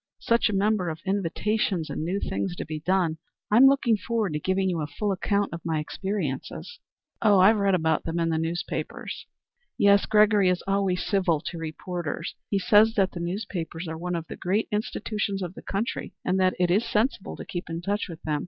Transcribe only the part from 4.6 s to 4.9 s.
you a